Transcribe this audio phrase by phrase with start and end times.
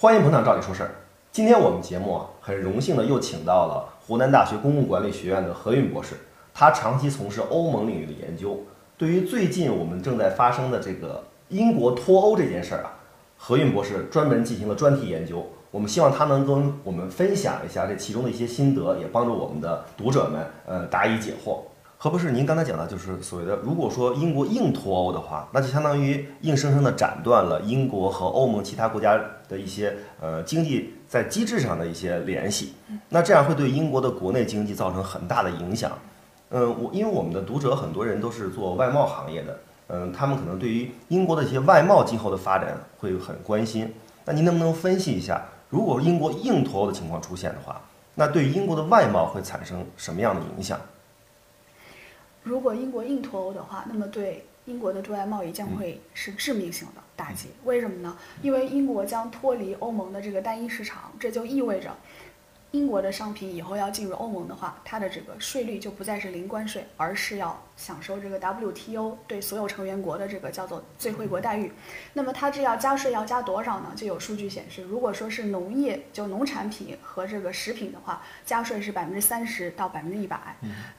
[0.00, 0.90] 欢迎捧场，照理说事儿。
[1.32, 6.14] 今天我们节目啊，很荣幸的又请到了湖南大学公共管理学院的何运博士，
[6.54, 8.60] 他长期从事欧盟领域的研究。
[8.96, 12.94] 对于最近我们正在发生的这个英国脱欧这件事儿啊，
[13.36, 15.44] 何运博士专门进行了专题研究。
[15.72, 21.58] 我们希望他能跟我们分享一下这其中的一些心得，也帮助我们的读者们呃答疑解惑。
[22.00, 32.74] 何博士，您刚才讲的就是所谓的，如果说英国硬脱欧的话，那就相当于硬生生的斩断了英国和欧盟其他国家的一些呃经济在机制上的一些联系。
[33.08, 35.90] 那这样会对英国的国内经济造成很大的影响。
[36.50, 39.58] 嗯，我因为我们的读者很多人都是做外贸行业的，
[39.88, 43.92] 嗯，他们可能对于英国的一些外贸今后的发展会很关心。
[44.24, 47.80] 那您能不能分析一下，如果英国硬脱欧的情况出现的话，
[48.14, 50.78] 那对英国的外贸会产生什么样的影响？
[52.48, 57.48] 如果英国硬脱欧的话，那么对英国的对外贸易将会是致命性的打击。
[57.64, 58.16] 为什么呢？
[58.40, 61.94] 因为英国将脱离欧盟的这个单一市场，这就意味着。
[62.72, 71.72] 英国的商品以后要进入欧盟的话，它的这个税率就不再是零关税，而是要享受这个 WTO 对所有成员国的这个叫做最惠国待遇。
[72.12, 73.92] 那么它这要加税要加多少呢？
[73.96, 80.38] 就有数据显示，如果说是农业就农产品和这个食品的话，加税是百分之三十到百分之一百。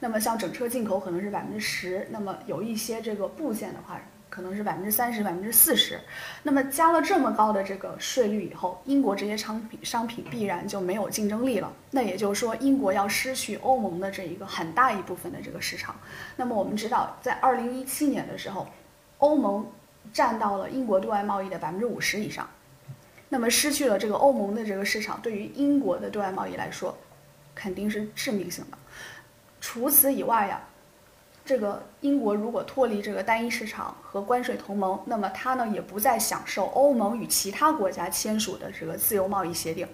[0.00, 4.00] 那么像整车进口可能是百分之十，那么有一些这个部件的话。
[4.30, 6.00] 可能是百分之三十、百分之四十，
[6.44, 11.70] 那么加了这么高的这个税率以后，英国这些商品商品必然就没有竞争力了。
[11.90, 15.96] 那也就是说，英国要失去欧盟的这一个很大一部分的这个市场。
[16.36, 18.68] 那么我们知道，在二零一七年的时候，
[19.18, 19.66] 欧盟
[20.12, 22.48] 占到了英国对外贸易的百分之五十以上。
[23.28, 26.96] 那么失去了这个欧盟的这个市场，对于英国的对外贸易来说，
[27.52, 28.78] 肯定是致命性的。
[29.60, 30.60] 除此以外呀。
[31.50, 39.84] 这个英国如果脱离这个单一市场和关税同盟，那么它呢也不再享受欧盟与其他国家签署的这个自由贸易协定。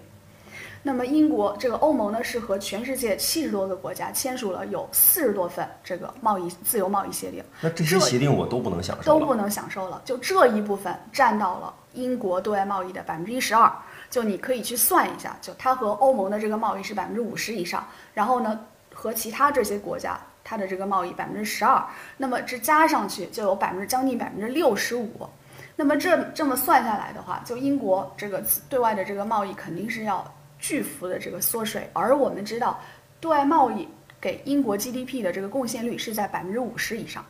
[0.83, 7.43] 那么英国这个欧盟呢是和全世界七十多个国家签署了有四十多份这个贸易自由贸易协定。
[7.59, 9.99] 那这些协定我都不能享受都不能享受了。
[10.05, 13.73] 就这一部分占到了英国对外贸易的百分之一十二。
[14.11, 18.59] 就你可以去算一下，就它和欧盟的这个贸易是百分之五十以上，然后呢
[18.93, 20.19] 和其他这些国家。
[20.49, 21.85] 它的这个贸易百分之十二，
[22.15, 25.27] 那么这加上去就有百分之将近百分之六十五，
[25.75, 30.25] 那么这这么算下来的话，就英国这个对外的这个贸易肯定是要
[30.57, 32.79] 巨幅的这个缩水，而我们知道，
[33.19, 33.85] 对外贸易
[34.21, 37.25] 给英国 GDP 的这个贡献率是在百分之五十以上。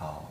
[0.00, 0.24] 哦，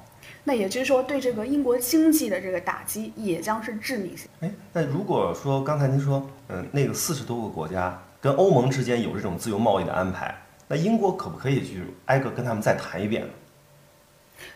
[0.43, 4.27] 那也就是说，对这个英国经济的这个打击也将是致命性。
[4.41, 10.35] 哎，那如果说刚才您说，嗯，那个四十多个国家跟欧盟之间有这种自由贸易的安排。
[10.67, 13.29] 那英国可不可以去挨个跟他们再谈一遍呢？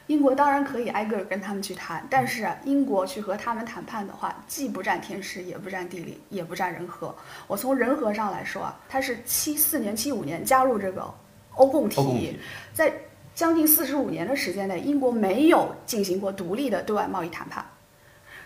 [0.06, 7.16] 英国当然可以挨个跟他们去谈，但是英国去和他们谈判的话，既不占天时，也不占地利，也不占人和。
[7.48, 11.12] 我从人和上来说啊，它是七四年、七五年加入这个
[11.56, 12.38] 欧共体，
[12.74, 12.94] 在
[13.34, 17.66] 将近四十五年的时间内，英国没有进行过独立的对外贸易谈判，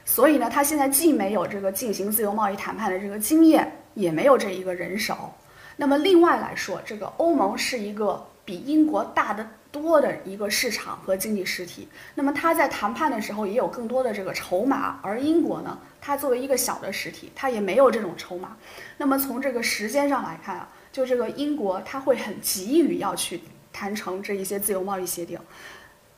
[0.05, 5.33] 所以呢，他现在既没有这个进行自由贸易谈判的这个经验，也没有这一个人手。
[5.77, 11.87] 那么另外来说，这个欧盟是一个比英国大得多的一个市场和经济实体。
[12.15, 18.55] 那么它在谈判的时候也有更多的这个筹码，而英国呢，它作为一个小的实体，它也没有这种筹码。
[18.97, 23.41] 那么从这个时间上来看啊，就这个英国，它会很急于要去
[23.73, 25.39] 谈成这一些自由贸易协定，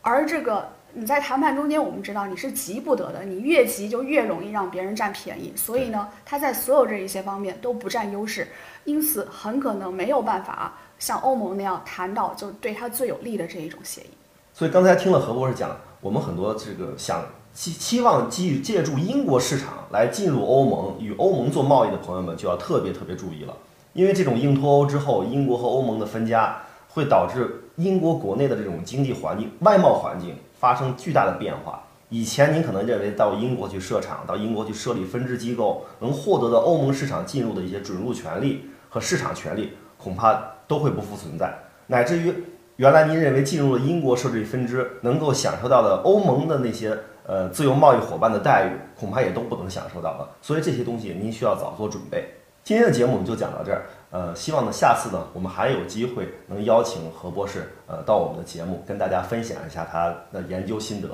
[0.01, 0.76] 而这个。
[0.94, 8.48] 你在谈判中间，我们知道你是急不得的，你越急就越容易让别人占便宜，所以呢，他在所有这一些方面都不占优势，
[8.86, 14.09] 因此很可能没有办法像欧盟那样谈到就对他最有利的这一种协议。
[14.53, 17.24] 所以刚才听了何博士讲，我们很多这个想
[17.54, 23.56] 期期望基于借助英国市场来进入欧盟与欧盟做贸易的朋友们就要特别特别注意了，
[23.94, 26.58] 因为这种硬脱欧之后，英国和欧盟的分家
[26.97, 30.35] 会导致英国国内的这种经济环境、外贸环境。
[30.59, 31.83] 发生巨大的变化。
[32.10, 40.33] 以前您可能认为到英国去设厂，到英国去设立分支机构，能获得的欧盟市场进入的一些准入权利和市场权利，恐怕
[40.68, 41.54] 都会不复存在。
[41.86, 42.33] 乃至于
[42.77, 50.27] 原来您认为进入了英国设立分支能够享受到的欧盟的那些呃自由贸易伙伴的待遇，恐怕也都不能享受到了。
[50.42, 52.33] 所以这些东西您需要早做准备。
[52.68, 53.86] 今天的节目我们就讲到这儿。
[54.12, 61.08] 呃，希望呢，下次呢，我们还有机会能邀请何博士，呃，到我们的节目跟大家分享一下他的研究心得。